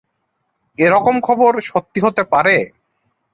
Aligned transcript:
এ-রকম 0.79 1.15
খবর 1.21 1.51
সত্যি 1.61 1.99
হতে 2.01 2.23
পারে? 2.23 2.55